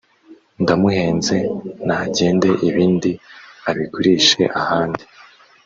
[0.61, 1.35] “Ndamuhenze
[1.87, 3.11] nagende” ibindi
[3.69, 5.03] abigurishe ahandi